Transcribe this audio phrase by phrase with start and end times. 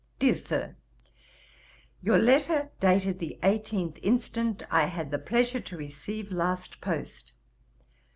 [0.17, 0.75] 'DEAR SIR,
[2.01, 7.33] 'Your letter dated the 18th instant, I had the pleasure to receive last post.